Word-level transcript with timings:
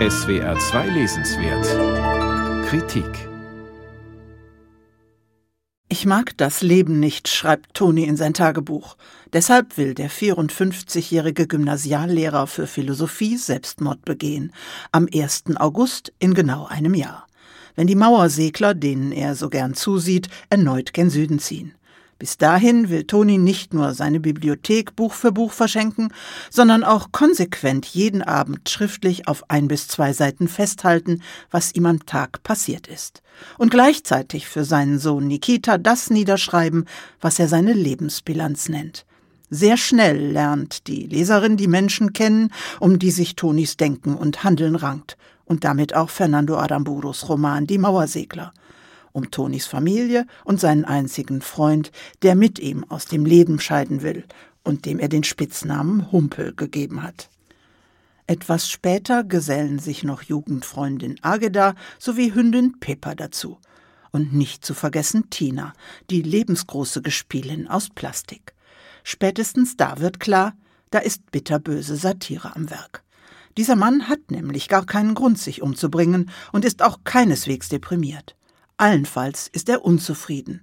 SWR 0.00 0.58
2 0.58 0.88
Lesenswert 0.88 2.66
Kritik 2.66 3.28
Ich 5.88 6.04
mag 6.04 6.36
das 6.36 6.62
Leben 6.62 6.98
nicht, 6.98 7.28
schreibt 7.28 7.74
Toni 7.74 8.02
in 8.02 8.16
sein 8.16 8.34
Tagebuch. 8.34 8.96
Deshalb 9.32 9.78
will 9.78 9.94
der 9.94 10.10
54-jährige 10.10 11.46
Gymnasiallehrer 11.46 12.48
für 12.48 12.66
Philosophie 12.66 13.36
Selbstmord 13.36 14.04
begehen. 14.04 14.52
Am 14.90 15.06
1. 15.14 15.44
August 15.58 16.12
in 16.18 16.34
genau 16.34 16.66
einem 16.66 16.94
Jahr. 16.94 17.28
Wenn 17.76 17.86
die 17.86 17.94
Mauersegler, 17.94 18.74
denen 18.74 19.12
er 19.12 19.36
so 19.36 19.48
gern 19.48 19.74
zusieht, 19.74 20.28
erneut 20.50 20.92
gen 20.92 21.08
Süden 21.08 21.38
ziehen. 21.38 21.72
Bis 22.18 22.38
dahin 22.38 22.90
will 22.90 23.04
Toni 23.04 23.38
nicht 23.38 23.74
nur 23.74 23.92
seine 23.92 24.20
Bibliothek 24.20 24.94
Buch 24.94 25.12
für 25.12 25.32
Buch 25.32 25.52
verschenken, 25.52 26.12
sondern 26.48 26.84
auch 26.84 27.10
konsequent 27.10 27.86
jeden 27.86 28.22
Abend 28.22 28.68
schriftlich 28.68 29.26
auf 29.26 29.50
ein 29.50 29.66
bis 29.66 29.88
zwei 29.88 30.12
Seiten 30.12 30.46
festhalten, 30.46 31.22
was 31.50 31.74
ihm 31.74 31.86
am 31.86 32.06
Tag 32.06 32.42
passiert 32.44 32.86
ist. 32.86 33.22
Und 33.58 33.70
gleichzeitig 33.70 34.46
für 34.46 34.64
seinen 34.64 35.00
Sohn 35.00 35.26
Nikita 35.26 35.76
das 35.76 36.08
niederschreiben, 36.08 36.86
was 37.20 37.38
er 37.40 37.48
seine 37.48 37.72
Lebensbilanz 37.72 38.68
nennt. 38.68 39.06
Sehr 39.50 39.76
schnell 39.76 40.32
lernt 40.32 40.86
die 40.86 41.06
Leserin 41.06 41.56
die 41.56 41.68
Menschen 41.68 42.12
kennen, 42.12 42.50
um 42.78 42.98
die 42.98 43.10
sich 43.10 43.34
Tonis 43.34 43.76
Denken 43.76 44.14
und 44.14 44.44
Handeln 44.44 44.76
rankt. 44.76 45.16
Und 45.44 45.64
damit 45.64 45.94
auch 45.94 46.10
Fernando 46.10 46.56
Aramburos 46.56 47.28
Roman 47.28 47.66
Die 47.66 47.76
Mauersegler 47.76 48.52
um 49.14 49.30
Tonis 49.30 49.66
Familie 49.66 50.26
und 50.44 50.60
seinen 50.60 50.84
einzigen 50.84 51.40
Freund, 51.40 51.92
der 52.22 52.34
mit 52.34 52.58
ihm 52.58 52.84
aus 52.90 53.06
dem 53.06 53.24
Leben 53.24 53.60
scheiden 53.60 54.02
will 54.02 54.24
und 54.64 54.84
dem 54.84 54.98
er 54.98 55.08
den 55.08 55.24
Spitznamen 55.24 56.10
Humpel 56.12 56.52
gegeben 56.54 57.02
hat. 57.02 57.30
Etwas 58.26 58.68
später 58.68 59.22
gesellen 59.22 59.78
sich 59.78 60.02
noch 60.02 60.22
Jugendfreundin 60.22 61.16
Ageda 61.22 61.74
sowie 61.98 62.34
Hündin 62.34 62.80
Pepper 62.80 63.14
dazu. 63.14 63.58
Und 64.10 64.32
nicht 64.32 64.64
zu 64.64 64.74
vergessen 64.74 65.28
Tina, 65.30 65.74
die 66.10 66.22
lebensgroße 66.22 67.02
Gespielin 67.02 67.68
aus 67.68 67.90
Plastik. 67.90 68.54
Spätestens 69.02 69.76
da 69.76 70.00
wird 70.00 70.20
klar, 70.20 70.54
da 70.90 71.00
ist 71.00 71.30
bitterböse 71.30 71.96
Satire 71.96 72.54
am 72.56 72.70
Werk. 72.70 73.02
Dieser 73.56 73.76
Mann 73.76 74.08
hat 74.08 74.30
nämlich 74.30 74.68
gar 74.68 74.86
keinen 74.86 75.14
Grund, 75.14 75.38
sich 75.38 75.62
umzubringen 75.62 76.30
und 76.52 76.64
ist 76.64 76.82
auch 76.82 77.00
keineswegs 77.04 77.68
deprimiert. 77.68 78.34
Allenfalls 78.76 79.48
ist 79.52 79.68
er 79.68 79.84
unzufrieden. 79.84 80.60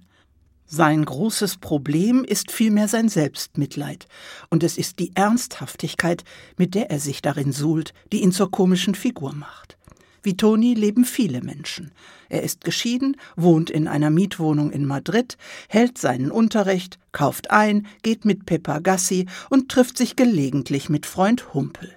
Sein 0.66 1.04
großes 1.04 1.56
Problem 1.58 2.24
ist 2.24 2.50
vielmehr 2.50 2.86
sein 2.86 3.08
Selbstmitleid, 3.08 4.06
und 4.50 4.62
es 4.62 4.76
ist 4.76 4.98
die 4.98 5.12
Ernsthaftigkeit, 5.14 6.22
mit 6.58 6.74
der 6.74 6.90
er 6.90 6.98
sich 6.98 7.22
darin 7.22 7.52
suhlt, 7.52 7.94
die 8.12 8.22
ihn 8.22 8.32
zur 8.32 8.50
komischen 8.50 8.94
Figur 8.94 9.34
macht. 9.34 9.78
Wie 10.22 10.36
Toni 10.36 10.74
leben 10.74 11.06
viele 11.06 11.40
Menschen. 11.40 11.90
Er 12.28 12.42
ist 12.42 12.64
geschieden, 12.64 13.16
wohnt 13.34 13.70
in 13.70 13.88
einer 13.88 14.10
Mietwohnung 14.10 14.70
in 14.72 14.86
Madrid, 14.86 15.38
hält 15.68 15.96
seinen 15.96 16.30
Unterricht, 16.30 16.98
kauft 17.12 17.50
ein, 17.50 17.86
geht 18.02 18.26
mit 18.26 18.44
Peppa 18.44 18.78
Gassi 18.78 19.26
und 19.48 19.70
trifft 19.70 19.96
sich 19.96 20.16
gelegentlich 20.16 20.90
mit 20.90 21.06
Freund 21.06 21.54
Humpel. 21.54 21.90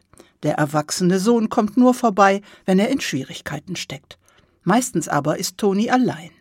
Der 0.44 0.56
erwachsene 0.56 1.20
Sohn 1.20 1.50
kommt 1.50 1.76
nur 1.76 1.94
vorbei, 1.94 2.42
wenn 2.66 2.80
er 2.80 2.90
in 2.90 3.02
Schwierigkeiten 3.02 3.76
steckt. 3.76 4.18
Meistens 4.66 5.08
aber 5.08 5.38
ist 5.38 5.58
Toni 5.58 5.90
allein. 5.90 6.32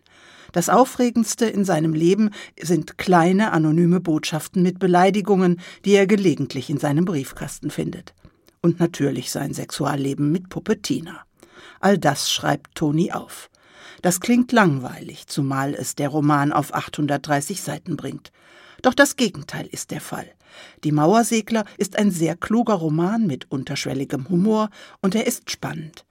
Das 0.52 0.68
Aufregendste 0.68 1.46
in 1.46 1.64
seinem 1.64 1.94
Leben 1.94 2.30
sind 2.60 2.96
kleine 2.96 3.52
anonyme 3.52 4.00
Botschaften 4.00 4.62
mit 4.62 4.78
Beleidigungen, 4.78 5.60
die 5.84 5.92
er 5.92 6.06
gelegentlich 6.06 6.70
in 6.70 6.78
seinem 6.78 7.04
Briefkasten 7.04 7.70
findet. 7.70 8.14
Und 8.62 8.80
natürlich 8.80 9.30
sein 9.30 9.52
Sexualleben 9.52 10.32
mit 10.32 10.48
Puppe 10.48 10.80
Tina. 10.80 11.24
All 11.80 11.98
das 11.98 12.32
schreibt 12.32 12.76
Toni 12.76 13.12
auf. 13.12 13.50
Das 14.00 14.20
klingt 14.20 14.52
langweilig, 14.52 15.26
zumal 15.26 15.74
es 15.74 15.96
der 15.96 16.08
Roman 16.08 16.52
auf 16.52 16.72
830 16.72 17.60
Seiten 17.60 17.96
bringt. 17.96 18.32
Doch 18.80 18.94
das 18.94 19.16
Gegenteil 19.16 19.66
ist 19.66 19.90
der 19.90 20.00
Fall. 20.00 20.30
Die 20.84 20.92
Mauersegler 20.92 21.64
ist 21.78 21.98
ein 21.98 22.10
sehr 22.10 22.36
kluger 22.36 22.74
Roman 22.74 23.26
mit 23.26 23.50
unterschwelligem 23.50 24.28
Humor 24.28 24.70
und 25.02 25.14
er 25.14 25.26
ist 25.26 25.50
spannend. 25.50 26.04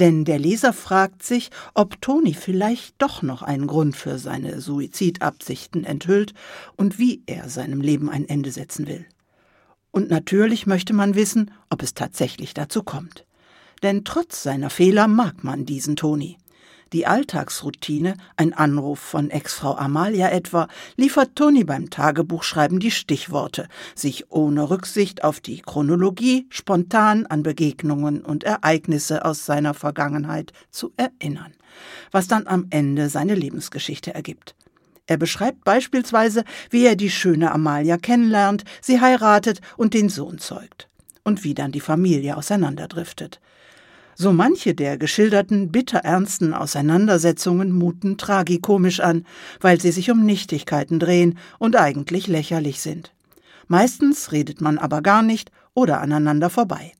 Denn 0.00 0.24
der 0.24 0.38
Leser 0.38 0.72
fragt 0.72 1.22
sich, 1.22 1.50
ob 1.74 2.00
Toni 2.00 2.32
vielleicht 2.32 2.94
doch 2.96 3.20
noch 3.20 3.42
einen 3.42 3.66
Grund 3.66 3.94
für 3.94 4.18
seine 4.18 4.62
Suizidabsichten 4.62 5.84
enthüllt 5.84 6.32
und 6.76 6.98
wie 6.98 7.22
er 7.26 7.50
seinem 7.50 7.82
Leben 7.82 8.08
ein 8.08 8.26
Ende 8.26 8.50
setzen 8.50 8.86
will. 8.86 9.04
Und 9.90 10.08
natürlich 10.08 10.66
möchte 10.66 10.94
man 10.94 11.14
wissen, 11.16 11.50
ob 11.68 11.82
es 11.82 11.92
tatsächlich 11.92 12.54
dazu 12.54 12.82
kommt. 12.82 13.26
Denn 13.82 14.04
trotz 14.04 14.42
seiner 14.42 14.70
Fehler 14.70 15.06
mag 15.06 15.44
man 15.44 15.66
diesen 15.66 15.96
Toni. 15.96 16.38
Die 16.92 17.06
Alltagsroutine, 17.06 18.16
ein 18.36 18.52
Anruf 18.52 18.98
von 18.98 19.30
Ex-Frau 19.30 19.76
Amalia 19.76 20.28
etwa, 20.30 20.66
liefert 20.96 21.36
Toni 21.36 21.62
beim 21.62 21.88
Tagebuchschreiben 21.88 22.80
die 22.80 22.90
Stichworte, 22.90 23.68
sich 23.94 24.32
ohne 24.32 24.70
Rücksicht 24.70 25.22
auf 25.22 25.38
die 25.38 25.60
Chronologie 25.60 26.46
spontan 26.50 27.26
an 27.26 27.44
Begegnungen 27.44 28.22
und 28.22 28.42
Ereignisse 28.42 29.24
aus 29.24 29.46
seiner 29.46 29.72
Vergangenheit 29.72 30.52
zu 30.72 30.92
erinnern, 30.96 31.52
was 32.10 32.26
dann 32.26 32.48
am 32.48 32.66
Ende 32.70 33.08
seine 33.08 33.36
Lebensgeschichte 33.36 34.12
ergibt. 34.12 34.56
Er 35.06 35.16
beschreibt 35.16 35.62
beispielsweise, 35.62 36.42
wie 36.70 36.86
er 36.86 36.96
die 36.96 37.10
schöne 37.10 37.52
Amalia 37.52 37.98
kennenlernt, 37.98 38.64
sie 38.80 39.00
heiratet 39.00 39.60
und 39.76 39.94
den 39.94 40.08
Sohn 40.08 40.38
zeugt. 40.38 40.88
Und 41.22 41.44
wie 41.44 41.54
dann 41.54 41.70
die 41.70 41.80
Familie 41.80 42.36
auseinanderdriftet. 42.36 43.40
So 44.14 44.32
manche 44.32 44.74
der 44.74 44.98
geschilderten 44.98 45.72
bitterernsten 45.72 46.52
Auseinandersetzungen 46.52 47.72
muten 47.72 48.18
tragikomisch 48.18 49.00
an, 49.00 49.24
weil 49.60 49.80
sie 49.80 49.92
sich 49.92 50.10
um 50.10 50.24
Nichtigkeiten 50.24 50.98
drehen 50.98 51.38
und 51.58 51.76
eigentlich 51.76 52.26
lächerlich 52.26 52.80
sind. 52.80 53.12
Meistens 53.66 54.32
redet 54.32 54.60
man 54.60 54.78
aber 54.78 55.00
gar 55.00 55.22
nicht 55.22 55.50
oder 55.74 56.00
aneinander 56.00 56.50
vorbei. 56.50 56.92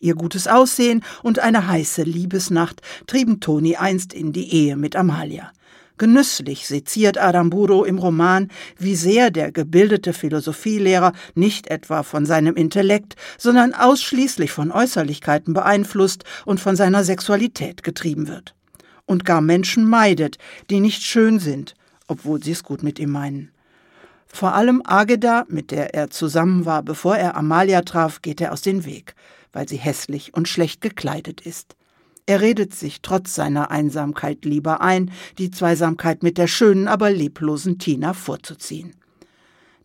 Ihr 0.00 0.14
gutes 0.14 0.46
Aussehen 0.46 1.02
und 1.22 1.38
eine 1.38 1.68
heiße 1.68 2.02
Liebesnacht 2.02 2.82
trieben 3.06 3.40
Toni 3.40 3.76
einst 3.76 4.12
in 4.12 4.32
die 4.32 4.52
Ehe 4.52 4.76
mit 4.76 4.96
Amalia. 4.96 5.52
Genüsslich 5.98 6.66
seziert 6.66 7.16
Aramburo 7.16 7.84
im 7.84 7.98
Roman, 7.98 8.48
wie 8.78 8.94
sehr 8.94 9.30
der 9.30 9.50
gebildete 9.50 10.12
Philosophielehrer 10.12 11.12
nicht 11.34 11.68
etwa 11.68 12.02
von 12.02 12.26
seinem 12.26 12.54
Intellekt, 12.54 13.16
sondern 13.38 13.72
ausschließlich 13.72 14.52
von 14.52 14.70
Äußerlichkeiten 14.70 15.54
beeinflusst 15.54 16.24
und 16.44 16.60
von 16.60 16.76
seiner 16.76 17.02
Sexualität 17.02 17.82
getrieben 17.82 18.28
wird. 18.28 18.54
Und 19.06 19.24
gar 19.24 19.40
Menschen 19.40 19.88
meidet, 19.88 20.36
die 20.68 20.80
nicht 20.80 21.02
schön 21.02 21.38
sind, 21.38 21.74
obwohl 22.08 22.42
sie 22.42 22.52
es 22.52 22.62
gut 22.62 22.82
mit 22.82 22.98
ihm 22.98 23.10
meinen. 23.10 23.50
Vor 24.26 24.52
allem 24.52 24.82
Ageda, 24.84 25.46
mit 25.48 25.70
der 25.70 25.94
er 25.94 26.10
zusammen 26.10 26.66
war, 26.66 26.82
bevor 26.82 27.16
er 27.16 27.36
Amalia 27.36 27.80
traf, 27.82 28.20
geht 28.20 28.42
er 28.42 28.52
aus 28.52 28.60
dem 28.60 28.84
Weg, 28.84 29.14
weil 29.52 29.66
sie 29.66 29.78
hässlich 29.78 30.34
und 30.34 30.46
schlecht 30.46 30.82
gekleidet 30.82 31.40
ist. 31.40 31.74
Er 32.28 32.40
redet 32.40 32.74
sich 32.74 33.02
trotz 33.02 33.36
seiner 33.36 33.70
Einsamkeit 33.70 34.44
lieber 34.44 34.80
ein, 34.80 35.12
die 35.38 35.52
Zweisamkeit 35.52 36.24
mit 36.24 36.38
der 36.38 36.48
schönen, 36.48 36.88
aber 36.88 37.10
leblosen 37.10 37.78
Tina 37.78 38.14
vorzuziehen. 38.14 38.94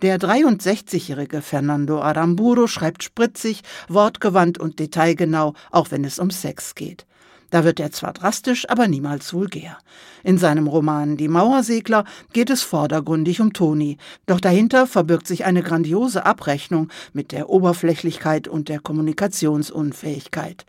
Der 0.01 0.19
63-jährige 0.19 1.43
Fernando 1.43 2.01
Aramburo 2.01 2.65
schreibt 2.65 3.03
spritzig, 3.03 3.61
wortgewandt 3.87 4.57
und 4.57 4.79
detailgenau, 4.79 5.53
auch 5.69 5.91
wenn 5.91 6.03
es 6.03 6.17
um 6.17 6.31
Sex 6.31 6.73
geht. 6.73 7.05
Da 7.51 7.65
wird 7.65 7.79
er 7.79 7.91
zwar 7.91 8.13
drastisch, 8.13 8.67
aber 8.67 8.87
niemals 8.87 9.33
vulgär. 9.33 9.77
In 10.23 10.39
seinem 10.39 10.65
Roman 10.65 11.17
Die 11.17 11.27
Mauersegler 11.27 12.05
geht 12.33 12.49
es 12.49 12.63
vordergründig 12.63 13.41
um 13.41 13.53
Toni, 13.53 13.97
doch 14.25 14.39
dahinter 14.39 14.87
verbirgt 14.87 15.27
sich 15.27 15.45
eine 15.45 15.61
grandiose 15.61 16.25
Abrechnung 16.25 16.87
mit 17.13 17.31
der 17.31 17.49
Oberflächlichkeit 17.49 18.47
und 18.47 18.69
der 18.69 18.79
Kommunikationsunfähigkeit. 18.79 20.65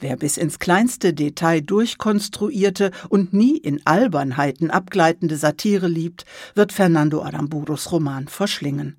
Wer 0.00 0.16
bis 0.16 0.36
ins 0.36 0.58
kleinste 0.58 1.14
Detail 1.14 1.60
durchkonstruierte 1.60 2.90
und 3.08 3.32
nie 3.32 3.56
in 3.56 3.80
Albernheiten 3.86 4.70
abgleitende 4.70 5.36
Satire 5.36 5.88
liebt, 5.88 6.24
wird 6.54 6.72
Fernando 6.72 7.22
Aramburos 7.22 7.90
Roman 7.92 8.28
verschlingen. 8.28 8.96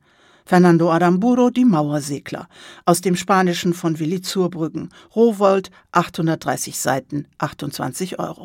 Fernando 0.47 0.91
Aramburo, 0.91 1.49
Die 1.49 1.65
Mauersegler, 1.65 2.47
aus 2.85 3.01
dem 3.01 3.15
Spanischen 3.15 3.73
von 3.73 3.97
Willi 3.97 4.21
Zurbrüggen, 4.21 4.89
Rowold, 5.15 5.71
830 5.91 6.77
Seiten, 6.77 7.27
28 7.39 8.19
Euro. 8.19 8.33